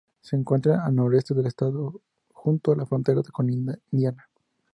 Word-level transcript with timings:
Se 0.19 0.35
encuentra 0.35 0.83
al 0.83 0.95
noreste 0.95 1.35
del 1.35 1.45
estado, 1.45 2.01
junto 2.33 2.71
a 2.71 2.75
la 2.75 2.87
frontera 2.87 3.21
con 3.21 3.51
Indiana. 3.51 4.27